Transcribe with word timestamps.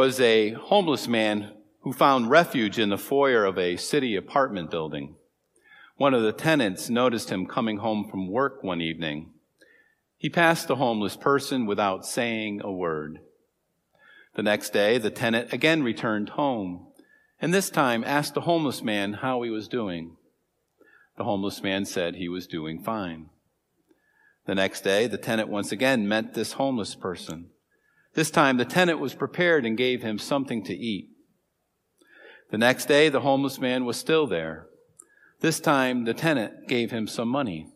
Was 0.00 0.18
a 0.18 0.52
homeless 0.52 1.06
man 1.06 1.52
who 1.80 1.92
found 1.92 2.30
refuge 2.30 2.78
in 2.78 2.88
the 2.88 2.96
foyer 2.96 3.44
of 3.44 3.58
a 3.58 3.76
city 3.76 4.16
apartment 4.16 4.70
building. 4.70 5.16
One 5.98 6.14
of 6.14 6.22
the 6.22 6.32
tenants 6.32 6.88
noticed 6.88 7.28
him 7.28 7.44
coming 7.44 7.76
home 7.76 8.08
from 8.10 8.26
work 8.26 8.64
one 8.64 8.80
evening. 8.80 9.34
He 10.16 10.30
passed 10.30 10.68
the 10.68 10.76
homeless 10.76 11.16
person 11.16 11.66
without 11.66 12.06
saying 12.06 12.62
a 12.64 12.72
word. 12.72 13.20
The 14.36 14.42
next 14.42 14.72
day, 14.72 14.96
the 14.96 15.10
tenant 15.10 15.52
again 15.52 15.82
returned 15.82 16.30
home, 16.30 16.86
and 17.38 17.52
this 17.52 17.68
time 17.68 18.02
asked 18.02 18.32
the 18.32 18.40
homeless 18.40 18.82
man 18.82 19.12
how 19.12 19.42
he 19.42 19.50
was 19.50 19.68
doing. 19.68 20.16
The 21.18 21.24
homeless 21.24 21.62
man 21.62 21.84
said 21.84 22.14
he 22.14 22.30
was 22.30 22.46
doing 22.46 22.82
fine. 22.82 23.28
The 24.46 24.54
next 24.54 24.80
day, 24.80 25.08
the 25.08 25.18
tenant 25.18 25.50
once 25.50 25.70
again 25.72 26.08
met 26.08 26.32
this 26.32 26.52
homeless 26.52 26.94
person. 26.94 27.50
This 28.14 28.30
time, 28.30 28.56
the 28.56 28.64
tenant 28.64 28.98
was 28.98 29.14
prepared 29.14 29.64
and 29.64 29.76
gave 29.76 30.02
him 30.02 30.18
something 30.18 30.64
to 30.64 30.74
eat. 30.74 31.08
The 32.50 32.58
next 32.58 32.86
day, 32.86 33.08
the 33.08 33.20
homeless 33.20 33.60
man 33.60 33.84
was 33.84 33.96
still 33.96 34.26
there. 34.26 34.66
This 35.40 35.60
time, 35.60 36.04
the 36.04 36.14
tenant 36.14 36.68
gave 36.68 36.90
him 36.90 37.06
some 37.06 37.28
money. 37.28 37.68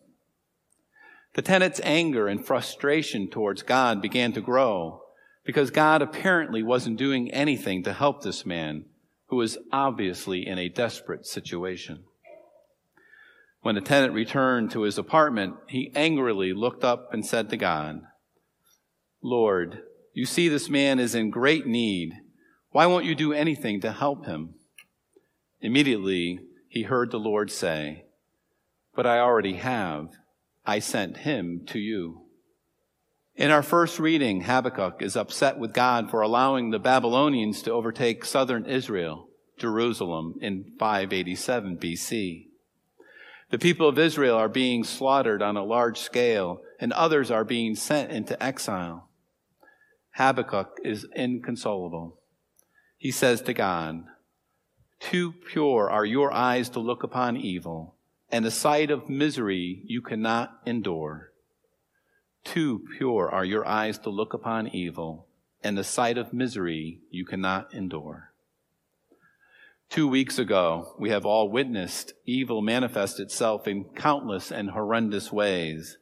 The 1.35 1.41
tenant's 1.41 1.81
anger 1.83 2.27
and 2.27 2.45
frustration 2.45 3.29
towards 3.29 3.63
God 3.63 4.01
began 4.01 4.33
to 4.33 4.41
grow 4.41 5.01
because 5.45 5.71
God 5.71 6.01
apparently 6.01 6.63
wasn't 6.63 6.97
doing 6.97 7.31
anything 7.31 7.83
to 7.83 7.93
help 7.93 8.21
this 8.21 8.45
man 8.45 8.85
who 9.27 9.37
was 9.37 9.57
obviously 9.71 10.45
in 10.45 10.57
a 10.57 10.69
desperate 10.69 11.25
situation. 11.25 12.03
When 13.61 13.75
the 13.75 13.81
tenant 13.81 14.13
returned 14.13 14.71
to 14.71 14.81
his 14.81 14.97
apartment, 14.97 15.55
he 15.67 15.91
angrily 15.95 16.53
looked 16.53 16.83
up 16.83 17.09
and 17.11 17.25
said 17.25 17.49
to 17.49 17.57
God, 17.57 18.01
Lord, 19.23 19.81
you 20.15 20.25
see 20.25 20.47
this 20.47 20.69
man 20.69 20.97
is 20.97 21.13
in 21.13 21.29
great 21.29 21.67
need. 21.67 22.13
Why 22.71 22.85
won't 22.85 23.05
you 23.05 23.15
do 23.15 23.33
anything 23.33 23.81
to 23.81 23.91
help 23.91 24.25
him? 24.25 24.55
Immediately, 25.59 26.39
he 26.69 26.83
heard 26.83 27.11
the 27.11 27.19
Lord 27.19 27.51
say, 27.51 28.05
But 28.95 29.05
I 29.05 29.19
already 29.19 29.55
have. 29.55 30.07
I 30.65 30.79
sent 30.79 31.17
him 31.17 31.63
to 31.67 31.79
you. 31.79 32.21
In 33.35 33.51
our 33.51 33.61
first 33.61 33.99
reading, 33.99 34.41
Habakkuk 34.41 35.01
is 35.01 35.17
upset 35.17 35.59
with 35.59 35.73
God 35.73 36.09
for 36.09 36.21
allowing 36.21 36.69
the 36.69 36.79
Babylonians 36.79 37.61
to 37.63 37.73
overtake 37.73 38.23
southern 38.23 38.65
Israel, 38.65 39.27
Jerusalem, 39.57 40.35
in 40.39 40.71
587 40.79 41.77
BC. 41.77 42.47
The 43.49 43.59
people 43.59 43.89
of 43.89 43.99
Israel 43.99 44.37
are 44.37 44.47
being 44.47 44.85
slaughtered 44.85 45.41
on 45.41 45.57
a 45.57 45.63
large 45.65 45.99
scale, 45.99 46.61
and 46.79 46.93
others 46.93 47.29
are 47.29 47.43
being 47.43 47.75
sent 47.75 48.11
into 48.11 48.41
exile. 48.41 49.09
Habakkuk 50.15 50.79
is 50.83 51.05
inconsolable. 51.13 52.19
He 52.97 53.11
says 53.11 53.41
to 53.41 53.53
God, 53.53 54.05
Too 54.99 55.33
pure 55.33 55.89
are 55.89 56.05
your 56.05 56.31
eyes 56.31 56.69
to 56.69 56.79
look 56.79 57.03
upon 57.03 57.35
evil, 57.35 57.95
and 58.31 58.45
the 58.45 58.51
sight 58.51 58.91
of 58.91 59.09
misery 59.09 59.83
you 59.85 60.01
cannot 60.01 60.61
endure. 60.65 61.31
Too 62.45 62.85
pure 62.97 63.29
are 63.29 63.43
your 63.43 63.67
eyes 63.67 63.97
to 63.99 64.09
look 64.09 64.33
upon 64.33 64.69
evil, 64.69 65.27
and 65.61 65.77
the 65.77 65.83
sight 65.83 66.17
of 66.17 66.31
misery 66.31 67.01
you 67.11 67.25
cannot 67.25 67.73
endure. 67.73 68.31
Two 69.89 70.07
weeks 70.07 70.39
ago, 70.39 70.95
we 70.97 71.09
have 71.09 71.25
all 71.25 71.49
witnessed 71.49 72.13
evil 72.25 72.61
manifest 72.61 73.19
itself 73.19 73.67
in 73.67 73.83
countless 73.95 74.49
and 74.49 74.69
horrendous 74.69 75.31
ways. 75.31 75.97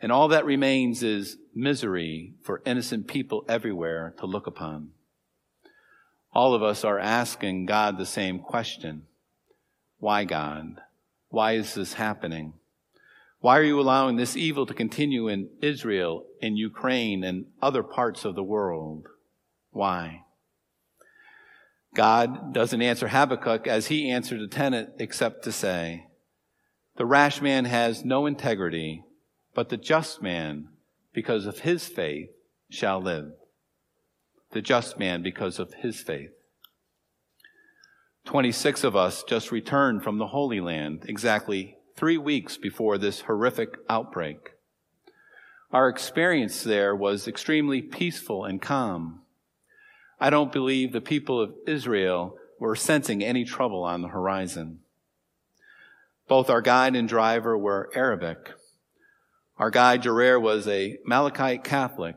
And 0.00 0.10
all 0.10 0.28
that 0.28 0.44
remains 0.44 1.02
is 1.02 1.36
misery 1.54 2.34
for 2.42 2.62
innocent 2.64 3.06
people 3.06 3.44
everywhere 3.48 4.14
to 4.18 4.26
look 4.26 4.46
upon. 4.46 4.90
All 6.32 6.54
of 6.54 6.62
us 6.62 6.84
are 6.84 6.98
asking 6.98 7.66
God 7.66 7.98
the 7.98 8.06
same 8.06 8.38
question. 8.38 9.02
Why, 9.98 10.24
God? 10.24 10.80
Why 11.28 11.52
is 11.52 11.74
this 11.74 11.94
happening? 11.94 12.54
Why 13.40 13.58
are 13.58 13.64
you 13.64 13.80
allowing 13.80 14.16
this 14.16 14.36
evil 14.36 14.66
to 14.66 14.74
continue 14.74 15.28
in 15.28 15.48
Israel, 15.60 16.24
in 16.40 16.56
Ukraine, 16.56 17.24
and 17.24 17.46
other 17.60 17.82
parts 17.82 18.24
of 18.24 18.34
the 18.34 18.42
world? 18.42 19.06
Why? 19.70 20.24
God 21.94 22.54
doesn't 22.54 22.82
answer 22.82 23.08
Habakkuk 23.08 23.66
as 23.66 23.88
he 23.88 24.10
answered 24.10 24.40
the 24.40 24.46
tenant, 24.46 24.90
except 24.98 25.44
to 25.44 25.52
say, 25.52 26.06
The 26.96 27.06
rash 27.06 27.40
man 27.40 27.64
has 27.64 28.04
no 28.04 28.26
integrity, 28.26 29.04
but 29.54 29.68
the 29.68 29.76
just 29.76 30.22
man, 30.22 30.68
because 31.12 31.46
of 31.46 31.60
his 31.60 31.86
faith, 31.86 32.30
shall 32.68 33.00
live. 33.00 33.32
The 34.52 34.62
just 34.62 34.98
man, 34.98 35.22
because 35.22 35.58
of 35.58 35.74
his 35.74 36.00
faith. 36.00 36.30
26 38.24 38.84
of 38.84 38.94
us 38.94 39.22
just 39.24 39.50
returned 39.50 40.02
from 40.02 40.18
the 40.18 40.28
Holy 40.28 40.60
Land 40.60 41.04
exactly 41.08 41.76
three 41.96 42.18
weeks 42.18 42.56
before 42.56 42.96
this 42.96 43.22
horrific 43.22 43.76
outbreak. 43.88 44.52
Our 45.72 45.88
experience 45.88 46.62
there 46.62 46.94
was 46.94 47.28
extremely 47.28 47.80
peaceful 47.80 48.44
and 48.44 48.60
calm. 48.60 49.20
I 50.20 50.30
don't 50.30 50.52
believe 50.52 50.92
the 50.92 51.00
people 51.00 51.40
of 51.40 51.54
Israel 51.66 52.36
were 52.58 52.76
sensing 52.76 53.24
any 53.24 53.44
trouble 53.44 53.84
on 53.84 54.02
the 54.02 54.08
horizon. 54.08 54.80
Both 56.28 56.50
our 56.50 56.60
guide 56.60 56.94
and 56.94 57.08
driver 57.08 57.56
were 57.56 57.90
Arabic. 57.94 58.52
Our 59.60 59.70
guide, 59.70 60.04
Jarir, 60.04 60.40
was 60.40 60.66
a 60.66 60.96
Melkite 61.06 61.64
Catholic, 61.64 62.16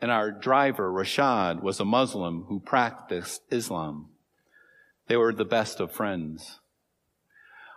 and 0.00 0.12
our 0.12 0.30
driver, 0.30 0.92
Rashad, 0.92 1.60
was 1.60 1.80
a 1.80 1.84
Muslim 1.84 2.44
who 2.48 2.60
practiced 2.60 3.42
Islam. 3.50 4.10
They 5.08 5.16
were 5.16 5.32
the 5.32 5.44
best 5.44 5.80
of 5.80 5.90
friends. 5.90 6.60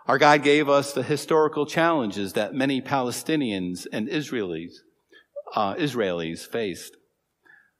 Our 0.06 0.18
guide 0.18 0.44
gave 0.44 0.68
us 0.68 0.92
the 0.92 1.02
historical 1.02 1.66
challenges 1.66 2.34
that 2.34 2.54
many 2.54 2.80
Palestinians 2.80 3.88
and 3.92 4.06
Israelis, 4.06 4.74
uh, 5.52 5.74
Israelis 5.74 6.46
faced. 6.46 6.96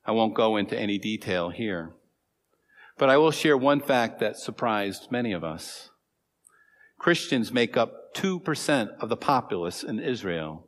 I 0.04 0.10
won't 0.10 0.34
go 0.34 0.56
into 0.56 0.76
any 0.76 0.98
detail 0.98 1.50
here. 1.50 1.92
But 2.96 3.10
I 3.10 3.16
will 3.16 3.30
share 3.30 3.56
one 3.56 3.80
fact 3.80 4.18
that 4.18 4.38
surprised 4.38 5.12
many 5.12 5.32
of 5.32 5.44
us. 5.44 5.90
Christians 6.98 7.52
make 7.52 7.76
up 7.76 8.12
2% 8.16 8.88
of 8.98 9.08
the 9.08 9.16
populace 9.16 9.84
in 9.84 10.00
Israel. 10.00 10.67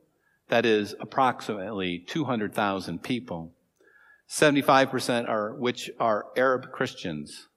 That 0.51 0.67
is 0.67 0.97
approximately 1.01 2.01
200,000 2.01 3.03
people. 3.03 3.53
75% 4.29 5.29
are, 5.29 5.55
which 5.55 5.91
are 5.99 6.27
Arab 6.37 6.73
Christians. 6.73 7.49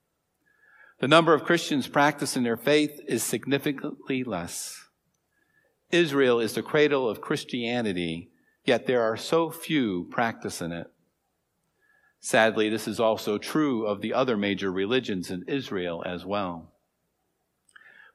The 0.99 1.07
number 1.07 1.33
of 1.33 1.43
Christians 1.43 1.87
practicing 1.87 2.43
their 2.43 2.55
faith 2.55 2.99
is 3.07 3.23
significantly 3.23 4.23
less. 4.23 4.89
Israel 5.89 6.39
is 6.39 6.53
the 6.53 6.61
cradle 6.61 7.09
of 7.09 7.19
Christianity, 7.19 8.29
yet 8.63 8.85
there 8.85 9.01
are 9.01 9.17
so 9.17 9.49
few 9.49 10.07
practicing 10.11 10.71
it. 10.71 10.87
Sadly, 12.19 12.69
this 12.69 12.87
is 12.87 12.99
also 12.99 13.39
true 13.39 13.87
of 13.87 14.01
the 14.01 14.13
other 14.13 14.37
major 14.37 14.71
religions 14.71 15.31
in 15.31 15.43
Israel 15.47 16.03
as 16.05 16.25
well. 16.25 16.71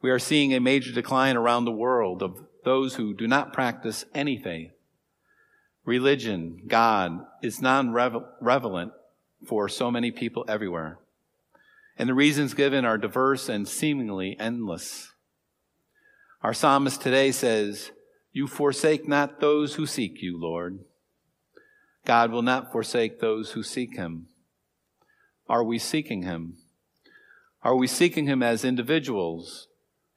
We 0.00 0.10
are 0.10 0.20
seeing 0.20 0.54
a 0.54 0.60
major 0.60 0.92
decline 0.92 1.36
around 1.36 1.64
the 1.64 1.72
world 1.72 2.22
of 2.22 2.47
those 2.64 2.94
who 2.94 3.14
do 3.14 3.26
not 3.26 3.52
practice 3.52 4.04
any 4.14 4.36
faith. 4.36 4.72
Religion, 5.84 6.62
God, 6.66 7.24
is 7.42 7.62
non 7.62 7.92
relevant 7.92 8.92
for 9.46 9.68
so 9.68 9.90
many 9.90 10.10
people 10.10 10.44
everywhere. 10.48 10.98
And 11.96 12.08
the 12.08 12.14
reasons 12.14 12.54
given 12.54 12.84
are 12.84 12.98
diverse 12.98 13.48
and 13.48 13.66
seemingly 13.66 14.36
endless. 14.38 15.12
Our 16.42 16.54
psalmist 16.54 17.00
today 17.00 17.32
says, 17.32 17.90
You 18.32 18.46
forsake 18.46 19.08
not 19.08 19.40
those 19.40 19.74
who 19.74 19.86
seek 19.86 20.22
you, 20.22 20.38
Lord. 20.38 20.80
God 22.04 22.30
will 22.30 22.42
not 22.42 22.70
forsake 22.70 23.20
those 23.20 23.52
who 23.52 23.62
seek 23.62 23.96
him. 23.96 24.28
Are 25.48 25.64
we 25.64 25.78
seeking 25.78 26.22
him? 26.22 26.58
Are 27.62 27.74
we 27.74 27.86
seeking 27.86 28.26
him 28.26 28.42
as 28.42 28.64
individuals, 28.64 29.66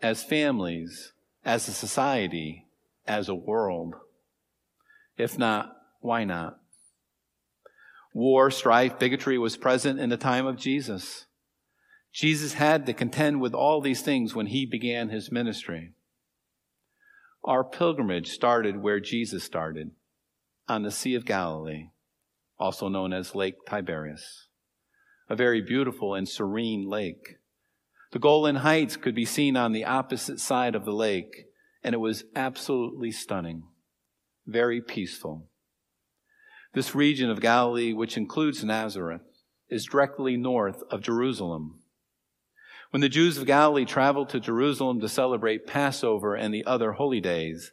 as 0.02 0.24
families, 0.24 1.14
as 1.44 1.68
a 1.68 1.74
society, 1.74 2.68
as 3.08 3.30
a 3.30 3.36
world? 3.36 3.96
If 5.18 5.38
not, 5.38 5.76
why 6.00 6.24
not? 6.24 6.58
War, 8.14 8.52
strife, 8.52 9.00
bigotry 9.00 9.38
was 9.38 9.58
present 9.58 10.00
in 10.00 10.10
the 10.10 10.18
time 10.18 10.46
of 10.46 10.58
Jesus. 10.58 11.26
Jesus 12.14 12.54
had 12.54 12.86
to 12.86 12.94
contend 12.94 13.40
with 13.40 13.54
all 13.54 13.80
these 13.80 14.02
things 14.02 14.36
when 14.36 14.48
he 14.48 14.66
began 14.66 15.10
his 15.10 15.32
ministry. 15.32 15.94
Our 17.44 17.64
pilgrimage 17.64 18.30
started 18.30 18.82
where 18.82 19.00
Jesus 19.00 19.44
started 19.44 19.92
on 20.68 20.84
the 20.84 20.92
Sea 20.92 21.16
of 21.16 21.26
Galilee, 21.26 21.90
also 22.60 22.88
known 22.88 23.14
as 23.14 23.34
Lake 23.34 23.66
Tiberias, 23.68 24.48
a 25.30 25.36
very 25.36 25.62
beautiful 25.62 26.14
and 26.14 26.28
serene 26.28 26.88
lake. 26.88 27.38
The 28.12 28.20
Golan 28.20 28.58
Heights 28.58 28.98
could 28.98 29.16
be 29.16 29.26
seen 29.26 29.56
on 29.56 29.72
the 29.72 29.86
opposite 29.86 30.40
side 30.40 30.76
of 30.76 30.84
the 30.84 30.92
lake, 30.92 31.46
and 31.82 31.96
it 31.96 32.00
was 32.00 32.26
absolutely 32.36 33.12
stunning, 33.12 33.64
very 34.46 34.82
peaceful. 34.82 35.48
This 36.74 36.94
region 36.94 37.30
of 37.30 37.40
Galilee, 37.40 37.94
which 37.94 38.18
includes 38.18 38.64
Nazareth, 38.64 39.22
is 39.70 39.86
directly 39.86 40.36
north 40.36 40.84
of 40.90 41.02
Jerusalem. 41.02 41.80
When 42.92 43.00
the 43.00 43.08
Jews 43.08 43.38
of 43.38 43.46
Galilee 43.46 43.86
traveled 43.86 44.28
to 44.30 44.42
Jerusalem 44.42 45.00
to 45.00 45.08
celebrate 45.08 45.66
Passover 45.66 46.36
and 46.36 46.54
the 46.54 46.66
other 46.66 46.94
holy 46.94 47.22
days, 47.22 47.72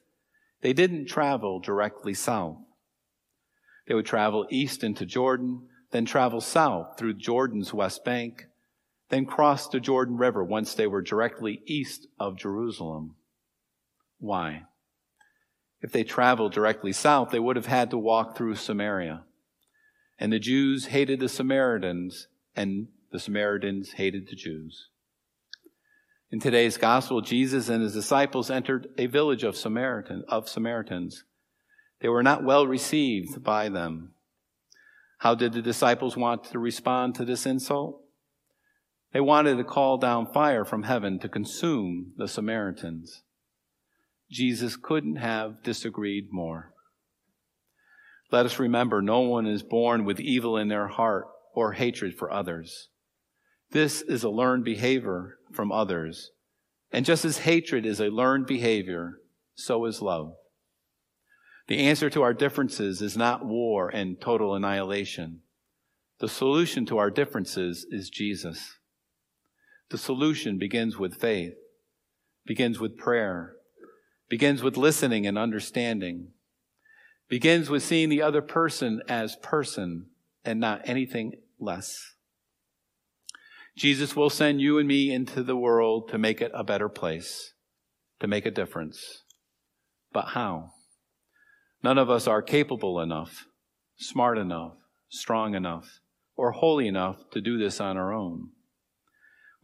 they 0.62 0.72
didn't 0.72 1.06
travel 1.06 1.58
directly 1.58 2.14
south. 2.14 2.58
They 3.88 3.94
would 3.94 4.06
travel 4.06 4.46
east 4.50 4.84
into 4.84 5.04
Jordan, 5.04 5.66
then 5.90 6.04
travel 6.04 6.40
south 6.40 6.96
through 6.96 7.14
Jordan's 7.14 7.74
west 7.74 8.04
bank, 8.04 8.47
then 9.10 9.24
crossed 9.24 9.72
the 9.72 9.80
Jordan 9.80 10.16
River 10.16 10.44
once 10.44 10.74
they 10.74 10.86
were 10.86 11.02
directly 11.02 11.62
east 11.66 12.06
of 12.18 12.36
Jerusalem. 12.36 13.14
Why? 14.18 14.64
If 15.80 15.92
they 15.92 16.04
traveled 16.04 16.52
directly 16.52 16.92
south, 16.92 17.30
they 17.30 17.38
would 17.38 17.56
have 17.56 17.66
had 17.66 17.90
to 17.90 17.98
walk 17.98 18.36
through 18.36 18.56
Samaria. 18.56 19.22
And 20.18 20.32
the 20.32 20.40
Jews 20.40 20.86
hated 20.86 21.20
the 21.20 21.28
Samaritans, 21.28 22.26
and 22.56 22.88
the 23.12 23.20
Samaritans 23.20 23.92
hated 23.92 24.28
the 24.28 24.36
Jews. 24.36 24.88
In 26.30 26.40
today's 26.40 26.76
gospel, 26.76 27.22
Jesus 27.22 27.68
and 27.68 27.82
his 27.82 27.94
disciples 27.94 28.50
entered 28.50 28.88
a 28.98 29.06
village 29.06 29.44
of 29.44 29.56
Samaritan, 29.56 30.24
of 30.28 30.48
Samaritans. 30.48 31.24
They 32.00 32.08
were 32.08 32.22
not 32.22 32.44
well 32.44 32.66
received 32.66 33.42
by 33.42 33.68
them. 33.68 34.12
How 35.18 35.34
did 35.34 35.52
the 35.52 35.62
disciples 35.62 36.16
want 36.16 36.44
to 36.44 36.58
respond 36.58 37.14
to 37.14 37.24
this 37.24 37.46
insult? 37.46 38.02
They 39.12 39.20
wanted 39.20 39.56
to 39.56 39.64
call 39.64 39.96
down 39.96 40.32
fire 40.32 40.64
from 40.64 40.82
heaven 40.82 41.18
to 41.20 41.28
consume 41.28 42.12
the 42.16 42.28
Samaritans. 42.28 43.22
Jesus 44.30 44.76
couldn't 44.76 45.16
have 45.16 45.62
disagreed 45.62 46.28
more. 46.30 46.74
Let 48.30 48.44
us 48.44 48.58
remember 48.58 49.00
no 49.00 49.20
one 49.20 49.46
is 49.46 49.62
born 49.62 50.04
with 50.04 50.20
evil 50.20 50.58
in 50.58 50.68
their 50.68 50.88
heart 50.88 51.26
or 51.54 51.72
hatred 51.72 52.14
for 52.14 52.30
others. 52.30 52.88
This 53.70 54.02
is 54.02 54.22
a 54.22 54.28
learned 54.28 54.64
behavior 54.64 55.38
from 55.52 55.72
others. 55.72 56.30
And 56.92 57.06
just 57.06 57.24
as 57.24 57.38
hatred 57.38 57.86
is 57.86 58.00
a 58.00 58.08
learned 58.10 58.46
behavior, 58.46 59.20
so 59.54 59.84
is 59.86 60.02
love. 60.02 60.34
The 61.68 61.80
answer 61.80 62.08
to 62.10 62.22
our 62.22 62.32
differences 62.32 63.02
is 63.02 63.16
not 63.16 63.44
war 63.44 63.88
and 63.88 64.20
total 64.20 64.54
annihilation. 64.54 65.40
The 66.18 66.28
solution 66.28 66.86
to 66.86 66.98
our 66.98 67.10
differences 67.10 67.86
is 67.90 68.10
Jesus. 68.10 68.77
The 69.90 69.98
solution 69.98 70.58
begins 70.58 70.98
with 70.98 71.20
faith, 71.20 71.54
begins 72.44 72.78
with 72.78 72.98
prayer, 72.98 73.54
begins 74.28 74.62
with 74.62 74.76
listening 74.76 75.26
and 75.26 75.38
understanding, 75.38 76.32
begins 77.28 77.70
with 77.70 77.82
seeing 77.82 78.08
the 78.08 78.22
other 78.22 78.42
person 78.42 79.00
as 79.08 79.36
person 79.36 80.06
and 80.44 80.60
not 80.60 80.82
anything 80.84 81.32
less. 81.58 82.14
Jesus 83.76 84.16
will 84.16 84.30
send 84.30 84.60
you 84.60 84.78
and 84.78 84.88
me 84.88 85.12
into 85.12 85.42
the 85.42 85.56
world 85.56 86.08
to 86.08 86.18
make 86.18 86.40
it 86.42 86.50
a 86.52 86.64
better 86.64 86.88
place, 86.88 87.54
to 88.20 88.26
make 88.26 88.44
a 88.44 88.50
difference. 88.50 89.22
But 90.12 90.30
how? 90.30 90.70
None 91.82 91.96
of 91.96 92.10
us 92.10 92.26
are 92.26 92.42
capable 92.42 93.00
enough, 93.00 93.46
smart 93.96 94.36
enough, 94.36 94.74
strong 95.08 95.54
enough, 95.54 96.00
or 96.36 96.52
holy 96.52 96.88
enough 96.88 97.18
to 97.32 97.40
do 97.40 97.56
this 97.56 97.80
on 97.80 97.96
our 97.96 98.12
own. 98.12 98.50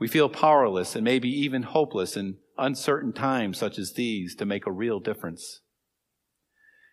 We 0.05 0.09
feel 0.09 0.29
powerless 0.29 0.95
and 0.95 1.03
maybe 1.03 1.31
even 1.31 1.63
hopeless 1.63 2.15
in 2.15 2.37
uncertain 2.59 3.15
times 3.15 3.57
such 3.57 3.79
as 3.79 3.95
these 3.95 4.35
to 4.35 4.45
make 4.45 4.67
a 4.67 4.71
real 4.71 5.01
difference. 5.01 5.63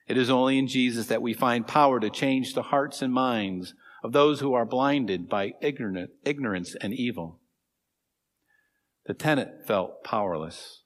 It 0.07 0.15
is 0.15 0.29
only 0.29 0.57
in 0.57 0.65
Jesus 0.65 1.07
that 1.07 1.21
we 1.21 1.33
find 1.33 1.67
power 1.67 1.99
to 1.99 2.09
change 2.09 2.53
the 2.53 2.61
hearts 2.61 3.01
and 3.01 3.11
minds 3.11 3.73
of 4.01 4.13
those 4.13 4.39
who 4.39 4.53
are 4.53 4.63
blinded 4.65 5.27
by 5.27 5.55
ignorance 5.61 6.73
and 6.79 6.93
evil. 6.93 7.41
The 9.07 9.13
tenant 9.13 9.67
felt 9.67 10.05
powerless. 10.05 10.83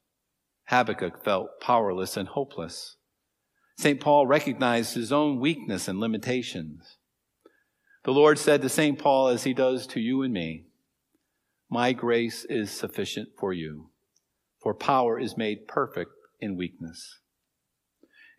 Habakkuk 0.70 1.24
felt 1.24 1.62
powerless 1.62 2.18
and 2.18 2.30
hopeless. 2.30 2.96
St. 3.78 4.00
Paul 4.00 4.26
recognized 4.26 4.96
his 4.96 5.12
own 5.12 5.40
weakness 5.40 5.88
and 5.88 6.00
limitations. 6.00 6.98
The 8.04 8.14
Lord 8.14 8.40
said 8.40 8.64
to 8.64 8.70
St. 8.70 8.98
Paul, 8.98 9.28
as 9.28 9.44
he 9.44 9.54
does 9.54 9.86
to 9.86 10.00
you 10.00 10.24
and 10.24 10.34
me, 10.34 10.66
My 11.70 11.94
grace 11.94 12.46
is 12.50 12.72
sufficient 12.72 13.30
for 13.38 13.54
you 13.54 13.90
for 14.66 14.74
power 14.74 15.20
is 15.20 15.38
made 15.38 15.68
perfect 15.68 16.10
in 16.40 16.58
weakness. 16.58 17.20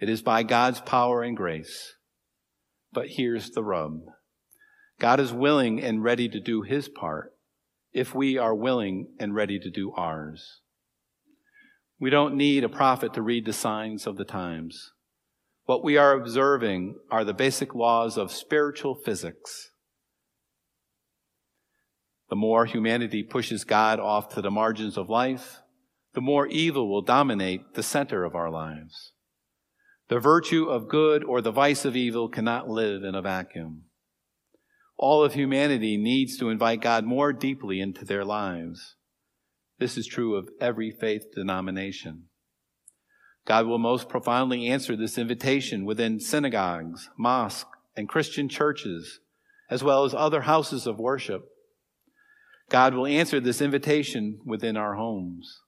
It 0.00 0.08
is 0.08 0.22
by 0.22 0.42
God's 0.42 0.80
power 0.80 1.22
and 1.22 1.36
grace. 1.36 1.94
But 2.92 3.10
here's 3.10 3.50
the 3.50 3.62
rub. 3.62 4.00
God 4.98 5.20
is 5.20 5.32
willing 5.32 5.80
and 5.80 6.02
ready 6.02 6.28
to 6.28 6.40
do 6.40 6.62
his 6.62 6.88
part 6.88 7.32
if 7.92 8.12
we 8.12 8.36
are 8.36 8.56
willing 8.56 9.14
and 9.20 9.36
ready 9.36 9.60
to 9.60 9.70
do 9.70 9.92
ours. 9.92 10.62
We 12.00 12.10
don't 12.10 12.34
need 12.34 12.64
a 12.64 12.68
prophet 12.68 13.14
to 13.14 13.22
read 13.22 13.46
the 13.46 13.52
signs 13.52 14.04
of 14.04 14.16
the 14.16 14.24
times. 14.24 14.94
What 15.66 15.84
we 15.84 15.96
are 15.96 16.12
observing 16.12 16.96
are 17.08 17.22
the 17.22 17.32
basic 17.32 17.72
laws 17.72 18.18
of 18.18 18.32
spiritual 18.32 18.96
physics. 18.96 19.70
The 22.28 22.36
more 22.36 22.66
humanity 22.66 23.22
pushes 23.22 23.64
God 23.64 24.00
off 24.00 24.34
to 24.34 24.42
the 24.42 24.50
margins 24.50 24.96
of 24.96 25.08
life, 25.08 25.62
the 26.14 26.20
more 26.20 26.46
evil 26.46 26.88
will 26.88 27.02
dominate 27.02 27.74
the 27.74 27.82
center 27.82 28.24
of 28.24 28.34
our 28.34 28.50
lives. 28.50 29.12
The 30.08 30.18
virtue 30.18 30.66
of 30.66 30.88
good 30.88 31.22
or 31.24 31.40
the 31.40 31.52
vice 31.52 31.84
of 31.84 31.96
evil 31.96 32.28
cannot 32.28 32.68
live 32.68 33.02
in 33.02 33.14
a 33.14 33.22
vacuum. 33.22 33.82
All 34.96 35.22
of 35.22 35.34
humanity 35.34 35.96
needs 35.96 36.38
to 36.38 36.48
invite 36.48 36.80
God 36.80 37.04
more 37.04 37.32
deeply 37.32 37.80
into 37.80 38.04
their 38.04 38.24
lives. 38.24 38.96
This 39.78 39.98
is 39.98 40.06
true 40.06 40.36
of 40.36 40.48
every 40.60 40.90
faith 40.90 41.24
denomination. 41.34 42.24
God 43.44 43.66
will 43.66 43.78
most 43.78 44.08
profoundly 44.08 44.68
answer 44.68 44.96
this 44.96 45.18
invitation 45.18 45.84
within 45.84 46.18
synagogues, 46.18 47.10
mosques, 47.18 47.70
and 47.96 48.08
Christian 48.08 48.48
churches, 48.48 49.20
as 49.70 49.84
well 49.84 50.04
as 50.04 50.14
other 50.14 50.42
houses 50.42 50.86
of 50.86 50.98
worship. 50.98 51.48
God 52.68 52.94
will 52.94 53.06
answer 53.06 53.38
this 53.38 53.60
invitation 53.60 54.40
within 54.44 54.76
our 54.76 54.94
homes. 54.94 55.62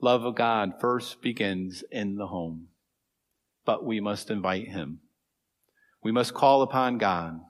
Love 0.00 0.24
of 0.24 0.34
God 0.34 0.74
first 0.80 1.20
begins 1.20 1.84
in 1.90 2.16
the 2.16 2.28
home, 2.28 2.68
but 3.64 3.84
we 3.84 4.00
must 4.00 4.30
invite 4.30 4.68
Him. 4.68 5.00
We 6.02 6.12
must 6.12 6.34
call 6.34 6.62
upon 6.62 6.98
God. 6.98 7.40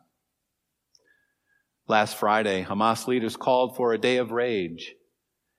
Last 1.89 2.17
Friday, 2.17 2.65
Hamas 2.65 3.07
leaders 3.07 3.37
called 3.37 3.77
for 3.77 3.93
a 3.93 3.99
day 3.99 4.17
of 4.17 4.33
rage, 4.33 4.95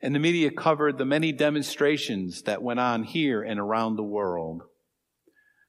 and 0.02 0.14
the 0.14 0.20
media 0.20 0.52
covered 0.52 0.98
the 0.98 1.06
many 1.06 1.32
demonstrations 1.32 2.42
that 2.44 2.62
went 2.62 2.80
on 2.80 3.04
here 3.04 3.42
and 3.42 3.60
around 3.60 3.96
the 3.96 4.04
world. 4.04 4.64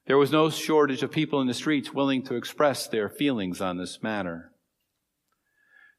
There 0.05 0.17
was 0.17 0.31
no 0.31 0.49
shortage 0.49 1.03
of 1.03 1.11
people 1.11 1.39
in 1.39 1.47
the 1.47 1.53
streets 1.53 1.93
willing 1.93 2.23
to 2.23 2.35
express 2.35 2.87
their 2.87 3.07
feelings 3.07 3.61
on 3.61 3.77
this 3.77 4.03
matter. 4.03 4.51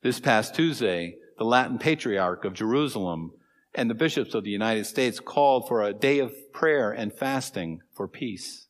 This 0.02 0.18
past 0.18 0.54
Tuesday, 0.54 1.16
the 1.36 1.44
Latin 1.44 1.78
Patriarch 1.78 2.46
of 2.46 2.54
Jerusalem 2.54 3.32
and 3.74 3.90
the 3.90 3.94
bishops 3.94 4.34
of 4.34 4.44
the 4.44 4.50
United 4.50 4.86
States 4.86 5.20
called 5.20 5.68
for 5.68 5.82
a 5.82 5.92
day 5.92 6.20
of 6.20 6.32
prayer 6.54 6.90
and 6.90 7.12
fasting 7.12 7.80
for 7.94 8.08
peace. 8.08 8.68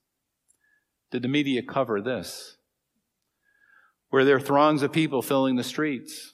Did 1.13 1.23
the 1.23 1.29
media 1.29 1.63
cover 1.63 2.01
this? 2.01 2.57
Were 4.11 4.25
there 4.25 4.41
throngs 4.41 4.83
of 4.83 4.93
people 4.93 5.23
filling 5.23 5.55
the 5.55 5.63
streets? 5.63 6.33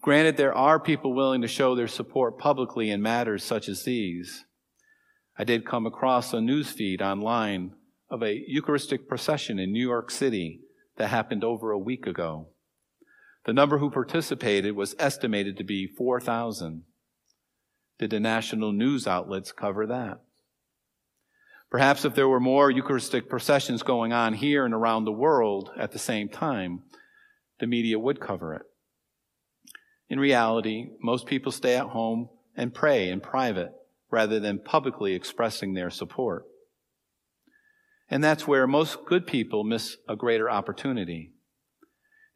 Granted, 0.00 0.36
there 0.36 0.54
are 0.54 0.78
people 0.78 1.12
willing 1.12 1.42
to 1.42 1.48
show 1.48 1.74
their 1.74 1.88
support 1.88 2.38
publicly 2.38 2.90
in 2.90 3.02
matters 3.02 3.42
such 3.42 3.68
as 3.68 3.82
these. 3.82 4.44
I 5.36 5.42
did 5.42 5.66
come 5.66 5.84
across 5.84 6.32
a 6.32 6.40
news 6.40 6.70
feed 6.70 7.02
online 7.02 7.72
of 8.08 8.22
a 8.22 8.40
Eucharistic 8.46 9.08
procession 9.08 9.58
in 9.58 9.72
New 9.72 9.84
York 9.84 10.12
City 10.12 10.60
that 10.96 11.08
happened 11.08 11.42
over 11.42 11.72
a 11.72 11.78
week 11.78 12.06
ago. 12.06 12.50
The 13.46 13.52
number 13.52 13.78
who 13.78 13.90
participated 13.90 14.76
was 14.76 14.94
estimated 14.98 15.56
to 15.56 15.64
be 15.64 15.86
4,000. 15.86 16.84
Did 17.98 18.10
the 18.10 18.20
national 18.20 18.72
news 18.72 19.06
outlets 19.06 19.52
cover 19.52 19.86
that? 19.86 20.20
Perhaps 21.70 22.04
if 22.04 22.14
there 22.14 22.28
were 22.28 22.40
more 22.40 22.70
Eucharistic 22.70 23.28
processions 23.28 23.82
going 23.82 24.12
on 24.12 24.34
here 24.34 24.64
and 24.64 24.74
around 24.74 25.04
the 25.04 25.12
world 25.12 25.70
at 25.78 25.92
the 25.92 25.98
same 25.98 26.28
time, 26.28 26.82
the 27.60 27.66
media 27.66 27.98
would 27.98 28.20
cover 28.20 28.54
it. 28.54 28.62
In 30.08 30.18
reality, 30.18 30.88
most 31.00 31.26
people 31.26 31.52
stay 31.52 31.76
at 31.76 31.86
home 31.86 32.28
and 32.56 32.74
pray 32.74 33.08
in 33.08 33.20
private 33.20 33.72
rather 34.10 34.40
than 34.40 34.58
publicly 34.58 35.14
expressing 35.14 35.74
their 35.74 35.90
support. 35.90 36.44
And 38.10 38.24
that's 38.24 38.48
where 38.48 38.66
most 38.66 39.04
good 39.06 39.24
people 39.24 39.62
miss 39.62 39.96
a 40.08 40.16
greater 40.16 40.50
opportunity. 40.50 41.32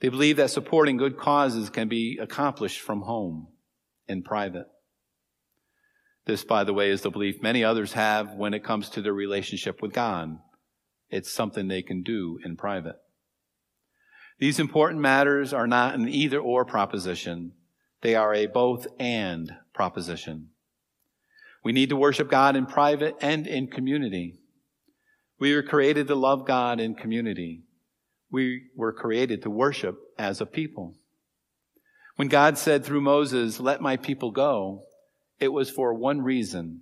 They 0.00 0.08
believe 0.08 0.36
that 0.36 0.50
supporting 0.50 0.96
good 0.96 1.16
causes 1.16 1.70
can 1.70 1.88
be 1.88 2.18
accomplished 2.20 2.80
from 2.80 3.02
home 3.02 3.48
in 4.06 4.22
private. 4.22 4.66
This, 6.26 6.44
by 6.44 6.64
the 6.64 6.72
way, 6.72 6.90
is 6.90 7.02
the 7.02 7.10
belief 7.10 7.42
many 7.42 7.62
others 7.62 7.92
have 7.92 8.34
when 8.34 8.54
it 8.54 8.64
comes 8.64 8.88
to 8.90 9.02
their 9.02 9.12
relationship 9.12 9.82
with 9.82 9.92
God. 9.92 10.38
It's 11.10 11.32
something 11.32 11.68
they 11.68 11.82
can 11.82 12.02
do 12.02 12.38
in 12.44 12.56
private. 12.56 12.96
These 14.38 14.58
important 14.58 15.00
matters 15.00 15.52
are 15.52 15.66
not 15.66 15.94
an 15.94 16.08
either 16.08 16.40
or 16.40 16.64
proposition. 16.64 17.52
They 18.00 18.14
are 18.14 18.34
a 18.34 18.46
both 18.46 18.86
and 18.98 19.54
proposition. 19.72 20.48
We 21.62 21.72
need 21.72 21.90
to 21.90 21.96
worship 21.96 22.30
God 22.30 22.56
in 22.56 22.66
private 22.66 23.16
and 23.20 23.46
in 23.46 23.68
community. 23.68 24.40
We 25.38 25.54
were 25.54 25.62
created 25.62 26.08
to 26.08 26.14
love 26.14 26.46
God 26.46 26.80
in 26.80 26.94
community. 26.94 27.62
We 28.34 28.62
were 28.74 28.92
created 28.92 29.42
to 29.42 29.48
worship 29.48 29.96
as 30.18 30.40
a 30.40 30.46
people. 30.46 30.96
When 32.16 32.26
God 32.26 32.58
said 32.58 32.84
through 32.84 33.00
Moses, 33.00 33.60
let 33.60 33.80
my 33.80 33.96
people 33.96 34.32
go, 34.32 34.86
it 35.38 35.52
was 35.52 35.70
for 35.70 35.94
one 35.94 36.20
reason, 36.20 36.80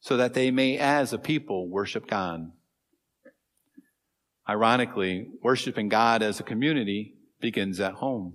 so 0.00 0.18
that 0.18 0.34
they 0.34 0.50
may 0.50 0.76
as 0.76 1.14
a 1.14 1.18
people 1.18 1.70
worship 1.70 2.06
God. 2.06 2.52
Ironically, 4.46 5.28
worshiping 5.42 5.88
God 5.88 6.20
as 6.20 6.40
a 6.40 6.42
community 6.42 7.14
begins 7.40 7.80
at 7.80 7.94
home, 7.94 8.34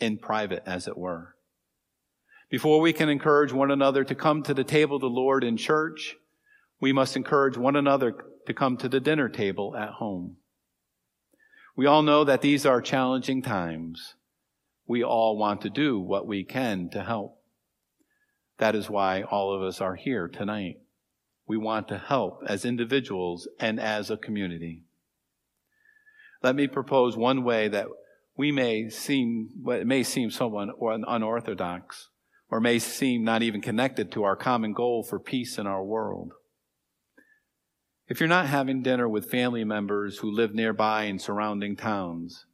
in 0.00 0.16
private 0.16 0.62
as 0.64 0.88
it 0.88 0.96
were. 0.96 1.34
Before 2.48 2.80
we 2.80 2.94
can 2.94 3.10
encourage 3.10 3.52
one 3.52 3.70
another 3.70 4.04
to 4.04 4.14
come 4.14 4.42
to 4.44 4.54
the 4.54 4.64
table 4.64 4.96
of 4.96 5.02
the 5.02 5.08
Lord 5.08 5.44
in 5.44 5.58
church, 5.58 6.16
we 6.80 6.94
must 6.94 7.14
encourage 7.14 7.58
one 7.58 7.76
another 7.76 8.14
to 8.46 8.54
come 8.54 8.78
to 8.78 8.88
the 8.88 9.00
dinner 9.00 9.28
table 9.28 9.76
at 9.76 9.90
home. 9.90 10.38
We 11.78 11.86
all 11.86 12.02
know 12.02 12.24
that 12.24 12.42
these 12.42 12.66
are 12.66 12.82
challenging 12.82 13.40
times. 13.40 14.16
We 14.88 15.04
all 15.04 15.38
want 15.38 15.60
to 15.60 15.70
do 15.70 16.00
what 16.00 16.26
we 16.26 16.42
can 16.42 16.88
to 16.88 17.04
help. 17.04 17.40
That 18.58 18.74
is 18.74 18.90
why 18.90 19.22
all 19.22 19.54
of 19.54 19.62
us 19.62 19.80
are 19.80 19.94
here 19.94 20.26
tonight. 20.26 20.80
We 21.46 21.56
want 21.56 21.86
to 21.86 21.98
help 21.98 22.42
as 22.48 22.64
individuals 22.64 23.46
and 23.60 23.78
as 23.78 24.10
a 24.10 24.16
community. 24.16 24.82
Let 26.42 26.56
me 26.56 26.66
propose 26.66 27.16
one 27.16 27.44
way 27.44 27.68
that 27.68 27.86
we 28.36 28.50
may 28.50 28.88
seem, 28.90 29.50
it 29.68 29.86
may 29.86 30.02
seem 30.02 30.32
somewhat 30.32 30.70
unorthodox, 30.80 32.08
or 32.50 32.58
may 32.58 32.80
seem 32.80 33.22
not 33.22 33.44
even 33.44 33.60
connected 33.60 34.10
to 34.10 34.24
our 34.24 34.34
common 34.34 34.72
goal 34.72 35.04
for 35.04 35.20
peace 35.20 35.58
in 35.58 35.68
our 35.68 35.84
world. 35.84 36.32
If 38.08 38.20
you're 38.20 38.28
not 38.28 38.46
having 38.46 38.82
dinner 38.82 39.06
with 39.06 39.30
family 39.30 39.64
members 39.64 40.18
who 40.18 40.30
live 40.30 40.54
nearby 40.54 41.04
in 41.04 41.18
surrounding 41.18 41.76
towns, 41.76 42.46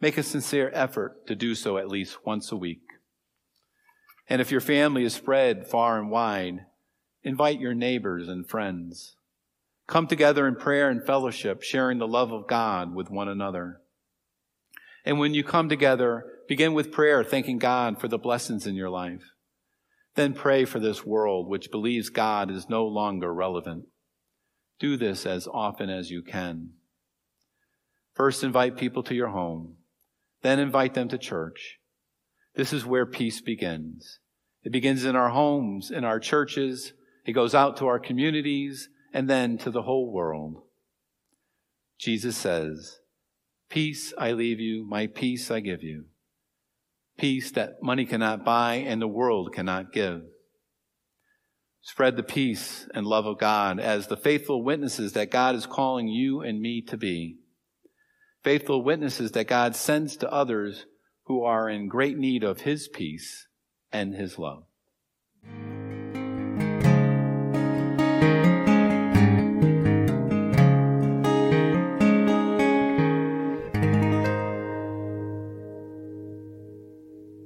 make 0.00 0.18
a 0.18 0.22
sincere 0.24 0.68
effort 0.74 1.28
to 1.28 1.36
do 1.36 1.54
so 1.54 1.78
at 1.78 1.88
least 1.88 2.26
once 2.26 2.50
a 2.50 2.56
week. 2.56 2.82
And 4.28 4.40
if 4.40 4.50
your 4.50 4.60
family 4.60 5.04
is 5.04 5.14
spread 5.14 5.68
far 5.68 5.96
and 5.96 6.10
wide, 6.10 6.66
invite 7.22 7.60
your 7.60 7.74
neighbors 7.74 8.28
and 8.28 8.48
friends. 8.48 9.14
Come 9.86 10.08
together 10.08 10.48
in 10.48 10.56
prayer 10.56 10.88
and 10.88 11.06
fellowship, 11.06 11.62
sharing 11.62 11.98
the 11.98 12.08
love 12.08 12.32
of 12.32 12.48
God 12.48 12.92
with 12.92 13.10
one 13.10 13.28
another. 13.28 13.80
And 15.04 15.20
when 15.20 15.34
you 15.34 15.44
come 15.44 15.68
together, 15.68 16.24
begin 16.48 16.74
with 16.74 16.92
prayer, 16.92 17.22
thanking 17.22 17.58
God 17.58 18.00
for 18.00 18.08
the 18.08 18.18
blessings 18.18 18.66
in 18.66 18.74
your 18.74 18.90
life. 18.90 19.34
Then 20.16 20.34
pray 20.34 20.64
for 20.64 20.80
this 20.80 21.06
world 21.06 21.48
which 21.48 21.70
believes 21.70 22.08
God 22.08 22.50
is 22.50 22.68
no 22.68 22.84
longer 22.84 23.32
relevant. 23.32 23.86
Do 24.80 24.96
this 24.96 25.26
as 25.26 25.46
often 25.46 25.90
as 25.90 26.10
you 26.10 26.22
can. 26.22 26.70
First, 28.14 28.42
invite 28.42 28.76
people 28.76 29.02
to 29.04 29.14
your 29.14 29.28
home. 29.28 29.76
Then 30.42 30.58
invite 30.58 30.94
them 30.94 31.08
to 31.08 31.18
church. 31.18 31.78
This 32.56 32.72
is 32.72 32.84
where 32.84 33.06
peace 33.06 33.40
begins. 33.40 34.18
It 34.64 34.72
begins 34.72 35.04
in 35.04 35.16
our 35.16 35.28
homes, 35.28 35.90
in 35.90 36.04
our 36.04 36.18
churches. 36.18 36.94
It 37.26 37.32
goes 37.32 37.54
out 37.54 37.76
to 37.76 37.86
our 37.86 37.98
communities 37.98 38.88
and 39.12 39.28
then 39.28 39.58
to 39.58 39.70
the 39.70 39.82
whole 39.82 40.10
world. 40.10 40.62
Jesus 41.98 42.36
says, 42.36 43.00
Peace 43.68 44.12
I 44.18 44.32
leave 44.32 44.58
you, 44.58 44.86
my 44.88 45.06
peace 45.06 45.50
I 45.50 45.60
give 45.60 45.82
you. 45.82 46.06
Peace 47.18 47.50
that 47.52 47.82
money 47.82 48.06
cannot 48.06 48.44
buy 48.44 48.76
and 48.76 49.00
the 49.00 49.06
world 49.06 49.52
cannot 49.54 49.92
give. 49.92 50.22
Spread 51.82 52.16
the 52.16 52.22
peace 52.22 52.88
and 52.94 53.06
love 53.06 53.26
of 53.26 53.38
God 53.38 53.80
as 53.80 54.06
the 54.06 54.16
faithful 54.16 54.62
witnesses 54.62 55.12
that 55.14 55.30
God 55.30 55.54
is 55.54 55.66
calling 55.66 56.08
you 56.08 56.40
and 56.42 56.60
me 56.60 56.82
to 56.82 56.96
be. 56.96 57.38
Faithful 58.44 58.82
witnesses 58.82 59.32
that 59.32 59.46
God 59.46 59.74
sends 59.74 60.16
to 60.16 60.32
others 60.32 60.86
who 61.24 61.42
are 61.42 61.68
in 61.68 61.88
great 61.88 62.18
need 62.18 62.42
of 62.42 62.62
His 62.62 62.88
peace 62.88 63.46
and 63.92 64.14
His 64.14 64.38
love. 64.38 64.64